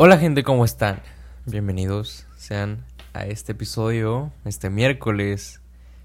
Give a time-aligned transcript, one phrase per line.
[0.00, 1.02] Hola gente, ¿cómo están?
[1.44, 5.60] Bienvenidos sean a este episodio, este miércoles.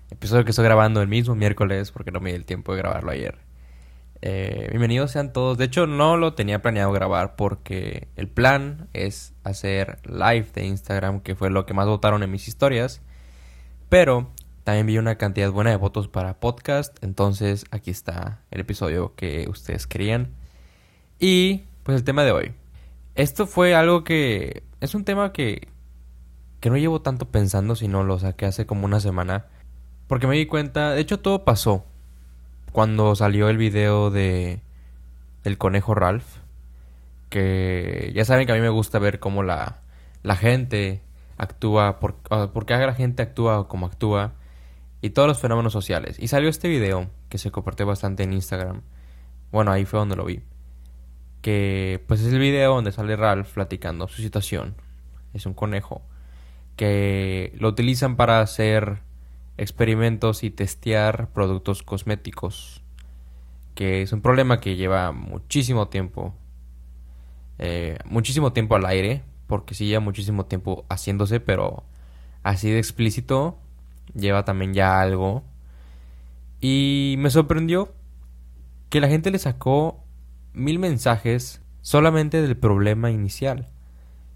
[0.09, 3.11] Episodio que estoy grabando el mismo miércoles porque no me di el tiempo de grabarlo
[3.11, 3.37] ayer.
[4.23, 5.59] Eh, bienvenidos sean todos.
[5.59, 11.19] De hecho, no lo tenía planeado grabar porque el plan es hacer live de Instagram,
[11.19, 12.99] que fue lo que más votaron en mis historias.
[13.89, 14.31] Pero
[14.63, 16.97] también vi una cantidad buena de votos para podcast.
[17.03, 20.33] Entonces aquí está el episodio que ustedes querían.
[21.19, 22.62] Y pues el tema de hoy.
[23.15, 24.63] Esto fue algo que...
[24.81, 25.67] Es un tema que...
[26.59, 29.45] Que no llevo tanto pensando, sino lo saqué hace como una semana.
[30.07, 30.91] Porque me di cuenta...
[30.91, 31.85] De hecho todo pasó.
[32.71, 34.61] Cuando salió el video de...
[35.43, 36.37] El conejo Ralph.
[37.29, 39.81] Que ya saben que a mí me gusta ver cómo la,
[40.23, 41.01] la gente
[41.37, 41.99] actúa.
[41.99, 42.15] Por,
[42.51, 44.33] porque la gente actúa como actúa.
[45.01, 46.17] Y todos los fenómenos sociales.
[46.19, 48.81] Y salió este video que se compartió bastante en Instagram.
[49.51, 50.41] Bueno, ahí fue donde lo vi
[51.43, 54.75] que pues es el video donde sale Ralph platicando su situación.
[55.33, 56.01] Es un conejo
[56.77, 58.99] que lo utilizan para hacer
[59.57, 62.81] experimentos y testear productos cosméticos,
[63.75, 66.33] que es un problema que lleva muchísimo tiempo,
[67.59, 71.83] eh, muchísimo tiempo al aire, porque sí lleva muchísimo tiempo haciéndose, pero
[72.41, 73.59] así de explícito
[74.15, 75.43] lleva también ya algo.
[76.61, 77.93] Y me sorprendió
[78.89, 80.02] que la gente le sacó
[80.53, 83.69] mil mensajes solamente del problema inicial.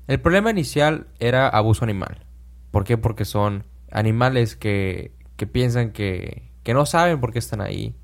[0.07, 2.25] El problema inicial era abuso animal.
[2.71, 2.97] ¿Por qué?
[2.97, 7.95] Porque son animales que, que piensan que, que no saben por qué están ahí.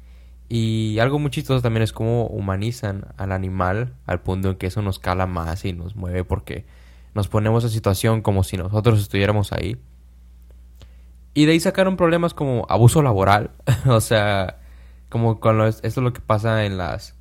[0.49, 4.81] Y algo muy chistoso también es cómo humanizan al animal al punto en que eso
[4.81, 6.65] nos cala más y nos mueve porque
[7.13, 9.77] nos ponemos en situación como si nosotros estuviéramos ahí.
[11.33, 13.51] Y de ahí sacaron problemas como abuso laboral.
[13.87, 14.59] o sea,
[15.09, 17.15] como con esto es lo que pasa en las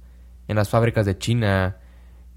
[0.49, 1.79] en las fábricas de China,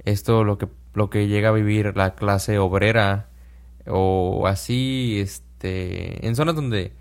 [0.06, 3.30] esto lo que lo que llega a vivir la clase obrera
[3.86, 6.94] o así este en zonas donde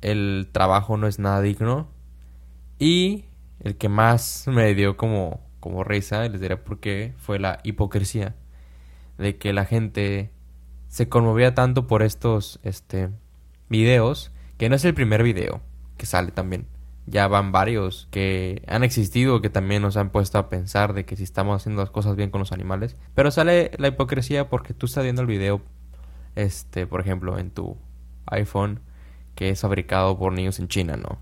[0.00, 1.88] el trabajo no es nada digno
[2.78, 3.26] y
[3.60, 8.36] el que más me dio como como risa, les diré por qué, fue la hipocresía
[9.18, 10.30] de que la gente
[10.86, 13.10] se conmovía tanto por estos este
[13.68, 15.60] videos, que no es el primer video
[15.96, 16.66] que sale también
[17.10, 21.16] ya van varios que han existido que también nos han puesto a pensar de que
[21.16, 22.96] si estamos haciendo las cosas bien con los animales.
[23.14, 25.60] Pero sale la hipocresía porque tú estás viendo el video,
[26.34, 27.76] este, por ejemplo, en tu
[28.26, 28.80] iPhone
[29.34, 31.18] que es fabricado por niños en China, ¿no?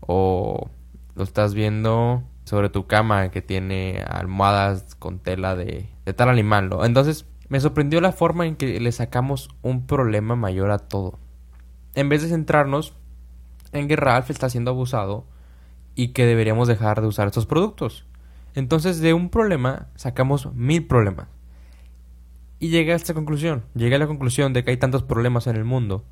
[0.00, 0.70] O
[1.14, 6.68] lo estás viendo sobre tu cama que tiene almohadas con tela de, de tal animal,
[6.68, 6.84] ¿no?
[6.84, 11.18] Entonces me sorprendió la forma en que le sacamos un problema mayor a todo.
[11.94, 12.94] En vez de centrarnos
[13.72, 15.26] en que Ralph está siendo abusado
[15.94, 18.06] y que deberíamos dejar de usar estos productos.
[18.54, 21.28] Entonces de un problema sacamos mil problemas.
[22.58, 23.64] Y llegué a esta conclusión.
[23.74, 26.04] Llegué a la conclusión de que hay tantos problemas en el mundo.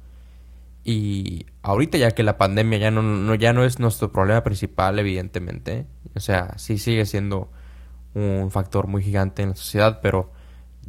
[0.83, 5.87] Y ahorita ya que la pandemia ya no, ya no es nuestro problema principal, evidentemente.
[6.17, 7.53] O sea, sí sigue siendo
[8.15, 10.33] un factor muy gigante en la sociedad, pero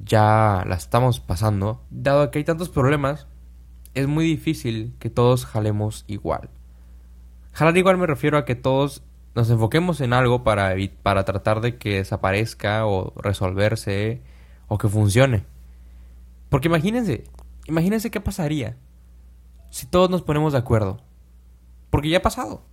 [0.03, 1.83] ya la estamos pasando.
[1.91, 3.27] Dado que hay tantos problemas,
[3.93, 6.49] es muy difícil que todos jalemos igual.
[7.53, 9.03] Jalar igual me refiero a que todos
[9.35, 14.21] nos enfoquemos en algo para, para tratar de que desaparezca o resolverse
[14.67, 15.43] o que funcione.
[16.49, 17.23] Porque imagínense,
[17.67, 18.77] imagínense qué pasaría
[19.69, 21.01] si todos nos ponemos de acuerdo.
[21.89, 22.63] Porque ya ha pasado.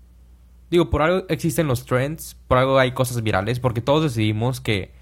[0.70, 4.92] Digo, por algo existen los trends, por algo hay cosas virales, porque todos decidimos que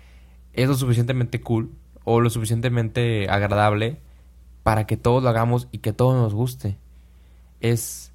[0.53, 1.73] es lo suficientemente cool
[2.05, 4.01] o lo suficientemente agradable
[4.63, 6.79] para que todos lo hagamos y que todo nos guste.
[7.61, 8.13] Es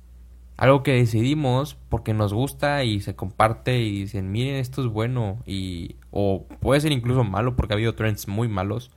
[0.61, 5.39] algo que decidimos porque nos gusta y se comparte y dicen, miren, esto es bueno
[5.47, 8.91] y o puede ser incluso malo porque ha habido trends muy malos.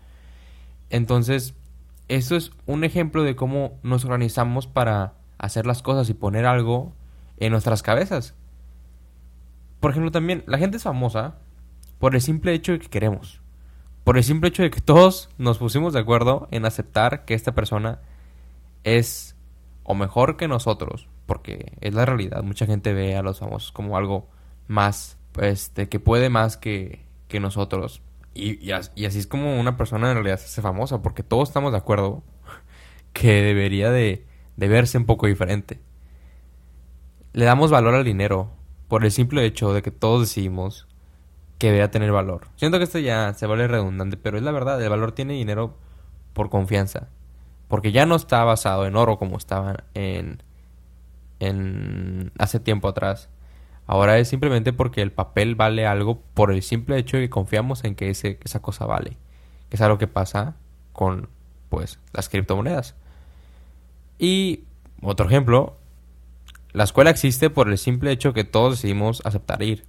[0.90, 1.54] Entonces,
[2.08, 6.92] eso es un ejemplo de cómo nos organizamos para hacer las cosas y poner algo
[7.38, 8.34] en nuestras cabezas.
[9.80, 11.38] Por ejemplo, también la gente es famosa
[11.98, 13.40] por el simple hecho de que queremos.
[14.04, 17.54] Por el simple hecho de que todos nos pusimos de acuerdo en aceptar que esta
[17.54, 18.00] persona
[18.82, 19.34] es
[19.82, 22.42] o mejor que nosotros porque es la realidad.
[22.42, 24.28] Mucha gente ve a los famosos como algo
[24.68, 28.02] más, este, que puede más que, que nosotros.
[28.34, 31.72] Y, y, así es como una persona en realidad se hace famosa, porque todos estamos
[31.72, 32.22] de acuerdo
[33.12, 34.24] que debería de,
[34.56, 35.80] de verse un poco diferente.
[37.32, 38.50] Le damos valor al dinero
[38.88, 40.86] por el simple hecho de que todos decidimos
[41.58, 42.48] que debe tener valor.
[42.56, 45.76] Siento que esto ya se vale redundante, pero es la verdad, el valor tiene dinero
[46.32, 47.08] por confianza.
[47.68, 50.42] Porque ya no está basado en oro como estaba en,
[51.40, 53.28] en hace tiempo atrás.
[53.86, 57.84] Ahora es simplemente porque el papel vale algo por el simple hecho de que confiamos
[57.84, 59.16] en que ese, esa cosa vale.
[59.68, 60.56] Que es algo que pasa
[60.92, 61.28] con
[61.68, 62.94] pues las criptomonedas.
[64.18, 64.64] Y
[65.02, 65.76] otro ejemplo,
[66.72, 69.84] la escuela existe por el simple hecho que todos decidimos aceptar ir.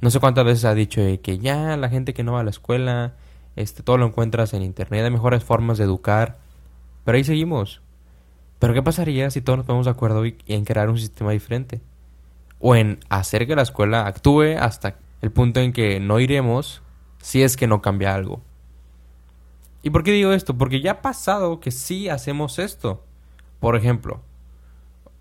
[0.00, 2.50] No sé cuántas veces ha dicho que ya la gente que no va a la
[2.50, 3.14] escuela,
[3.56, 6.38] este, todo lo encuentras en internet, hay mejores formas de educar.
[7.04, 7.80] Pero ahí seguimos.
[8.58, 11.80] Pero ¿qué pasaría si todos nos ponemos de acuerdo en crear un sistema diferente?
[12.58, 16.82] O en hacer que la escuela actúe hasta el punto en que no iremos
[17.20, 18.40] si es que no cambia algo.
[19.82, 20.56] ¿Y por qué digo esto?
[20.56, 23.04] Porque ya ha pasado que sí hacemos esto.
[23.60, 24.22] Por ejemplo,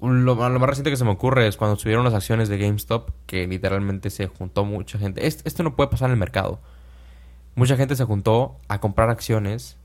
[0.01, 3.47] lo, más reciente que se me ocurre es cuando subieron las acciones de GameStop, que
[3.47, 5.25] literalmente se juntó mucha gente.
[5.27, 6.59] Esto, no puede pasar en el mercado.
[7.55, 9.77] Mucha gente se juntó a comprar acciones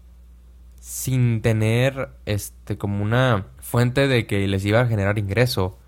[0.81, 5.79] sin tener este como una fuente de que les iba a generar ingreso.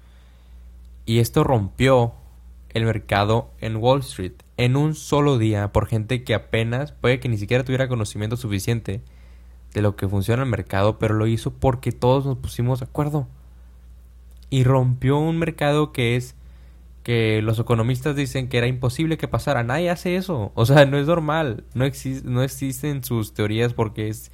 [1.06, 2.12] Y esto rompió
[2.68, 7.28] el mercado en Wall Street en un solo día por gente que apenas puede que
[7.28, 9.02] ni siquiera tuviera conocimiento suficiente
[9.74, 13.26] de lo que funciona el mercado, pero lo hizo porque todos nos pusimos de acuerdo
[14.50, 16.34] y rompió un mercado que es
[17.02, 19.64] que los economistas dicen que era imposible que pasara.
[19.64, 20.52] Nadie hace eso.
[20.54, 21.64] O sea, no es normal.
[21.74, 21.84] No,
[22.24, 24.30] no existen sus teorías porque es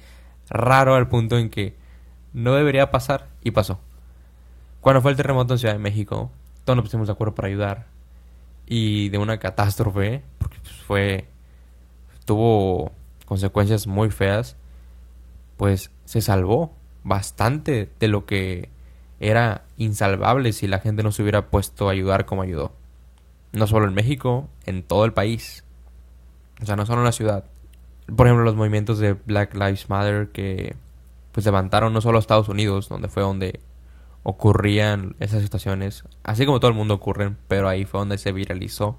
[0.49, 1.75] raro al punto en que
[2.33, 3.79] no debería pasar y pasó.
[4.81, 6.31] Cuando fue el terremoto en Ciudad de México,
[6.63, 7.87] todos nos pusimos de acuerdo para ayudar.
[8.65, 11.25] Y de una catástrofe, porque pues, fue.
[12.25, 12.91] tuvo
[13.25, 14.55] consecuencias muy feas,
[15.57, 16.73] pues se salvó
[17.03, 18.69] bastante de lo que
[19.19, 22.73] era insalvable si la gente no se hubiera puesto a ayudar como ayudó.
[23.51, 25.63] No solo en México, en todo el país.
[26.61, 27.45] O sea, no solo en la ciudad.
[28.15, 30.75] Por ejemplo, los movimientos de Black Lives Matter que
[31.31, 33.59] pues levantaron no solo a Estados Unidos, donde fue donde
[34.23, 38.97] ocurrían esas situaciones, así como todo el mundo ocurren, pero ahí fue donde se viralizó.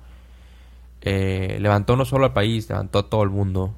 [1.02, 3.74] Eh, levantó no solo al país, levantó a todo el mundo.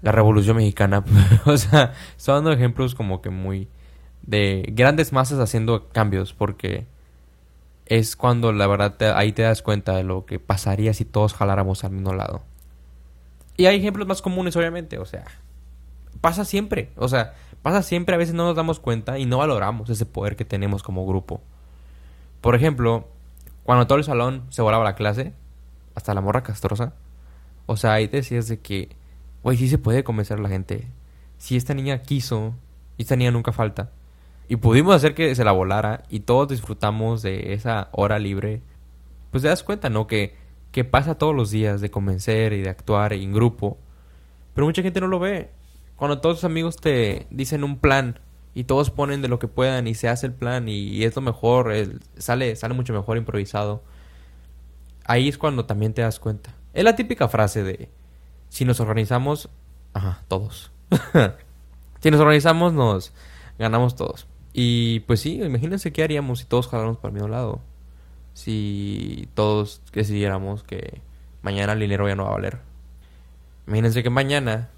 [0.00, 1.04] La Revolución Mexicana,
[1.44, 3.68] o sea, son dando ejemplos como que muy
[4.22, 6.86] de grandes masas haciendo cambios porque
[7.86, 11.84] es cuando la verdad ahí te das cuenta de lo que pasaría si todos jaláramos
[11.84, 12.42] al mismo lado.
[13.58, 15.24] Y hay ejemplos más comunes, obviamente, o sea,
[16.20, 19.90] pasa siempre, o sea, pasa siempre, a veces no nos damos cuenta y no valoramos
[19.90, 21.42] ese poder que tenemos como grupo.
[22.40, 23.08] Por ejemplo,
[23.64, 25.32] cuando todo el salón se volaba la clase,
[25.96, 26.94] hasta la morra castrosa,
[27.66, 28.90] o sea, ahí te decías de que,
[29.42, 30.86] güey, sí se puede convencer a la gente.
[31.36, 32.54] Si esta niña quiso,
[32.96, 33.90] y esta niña nunca falta,
[34.48, 38.62] y pudimos hacer que se la volara y todos disfrutamos de esa hora libre,
[39.32, 40.06] pues te das cuenta, ¿no?
[40.06, 40.36] Que,
[40.72, 43.78] que pasa todos los días de convencer y de actuar en grupo.
[44.54, 45.50] Pero mucha gente no lo ve.
[45.96, 48.20] Cuando todos tus amigos te dicen un plan
[48.54, 51.22] y todos ponen de lo que puedan y se hace el plan y, es lo
[51.22, 51.72] mejor,
[52.16, 53.82] sale, sale mucho mejor improvisado.
[55.04, 56.54] Ahí es cuando también te das cuenta.
[56.74, 57.88] Es la típica frase de
[58.48, 59.48] si nos organizamos,
[59.94, 60.70] ajá, todos.
[62.00, 63.12] si nos organizamos nos
[63.58, 64.26] ganamos todos.
[64.52, 67.60] Y pues sí, imagínense qué haríamos si todos jaláramos para el mismo lado.
[68.38, 71.00] Si todos decidiéramos que
[71.42, 72.60] mañana el dinero ya no va a valer.
[73.66, 74.68] Imagínense que mañana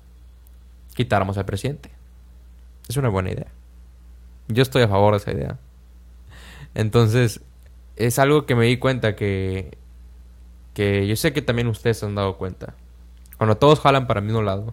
[0.95, 1.91] quitáramos al presidente.
[2.89, 3.49] Es una buena idea.
[4.49, 5.59] Yo estoy a favor de esa idea.
[6.75, 7.43] Entonces,
[7.97, 9.77] es algo que me di cuenta que.
[10.73, 12.73] que yo sé que también ustedes se han dado cuenta.
[13.37, 14.73] Cuando todos jalan para el mismo lado,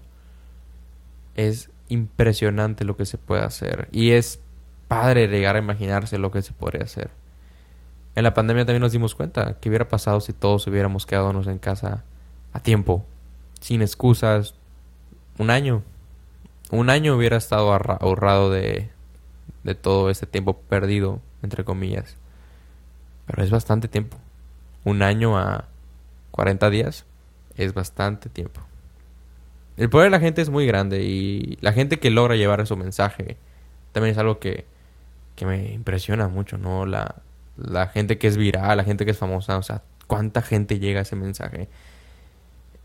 [1.36, 3.90] es impresionante lo que se puede hacer.
[3.92, 4.40] Y es
[4.88, 7.17] padre llegar a imaginarse lo que se podría hacer.
[8.18, 11.60] En la pandemia también nos dimos cuenta que hubiera pasado si todos hubiéramos quedado en
[11.60, 12.04] casa
[12.52, 13.06] a tiempo,
[13.62, 14.56] sin excusas,
[15.38, 15.84] un año.
[16.72, 18.90] Un año hubiera estado ahorrado de,
[19.64, 22.18] de todo este tiempo perdido, entre comillas.
[23.28, 24.18] Pero es bastante tiempo.
[24.84, 25.66] Un año a
[26.32, 27.06] 40 días
[27.56, 28.62] es bastante tiempo.
[29.78, 32.78] El poder de la gente es muy grande y la gente que logra llevar su
[32.78, 33.38] mensaje
[33.92, 34.66] también es algo que
[35.38, 36.88] que me impresiona mucho, ¿no?
[36.88, 37.16] La,
[37.58, 41.00] la gente que es viral, la gente que es famosa, o sea, cuánta gente llega
[41.00, 41.68] a ese mensaje.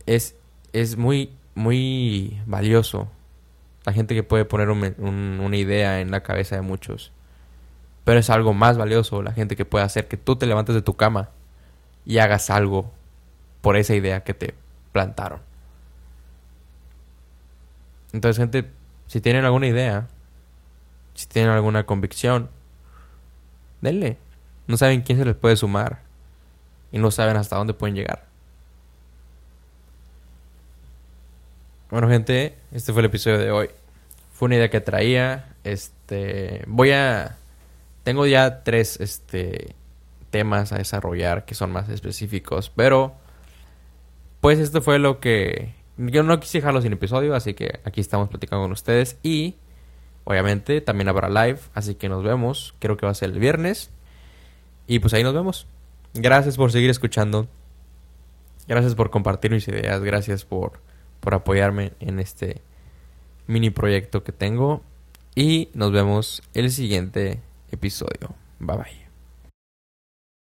[0.06, 0.36] Es,
[0.72, 3.08] es muy, muy valioso.
[3.84, 7.12] La gente que puede poner una idea en la cabeza de muchos.
[8.04, 10.82] Pero es algo más valioso la gente que puede hacer que tú te levantes de
[10.82, 11.30] tu cama
[12.04, 12.92] y hagas algo
[13.60, 14.54] por esa idea que te
[14.92, 15.40] plantaron.
[18.12, 18.70] Entonces, gente,
[19.06, 20.08] si tienen alguna idea,
[21.14, 22.50] si tienen alguna convicción,
[23.80, 24.18] denle.
[24.66, 26.00] No saben quién se les puede sumar.
[26.90, 28.26] Y no saben hasta dónde pueden llegar.
[31.90, 33.70] Bueno, gente, este fue el episodio de hoy.
[34.32, 35.54] Fue una idea que traía.
[35.64, 36.64] Este.
[36.66, 37.36] Voy a.
[38.02, 39.74] Tengo ya tres este,
[40.30, 42.70] temas a desarrollar que son más específicos.
[42.74, 43.14] Pero.
[44.40, 48.28] Pues esto fue lo que yo no quise dejarlo sin episodio, así que aquí estamos
[48.28, 49.18] platicando con ustedes.
[49.22, 49.56] Y
[50.24, 52.74] obviamente también habrá live, así que nos vemos.
[52.78, 53.90] Creo que va a ser el viernes.
[54.86, 55.66] Y pues ahí nos vemos.
[56.14, 57.48] Gracias por seguir escuchando.
[58.68, 60.02] Gracias por compartir mis ideas.
[60.02, 60.80] Gracias por,
[61.20, 62.62] por apoyarme en este
[63.46, 64.82] mini proyecto que tengo.
[65.34, 68.34] Y nos vemos el siguiente episodio.
[68.58, 69.01] Bye bye.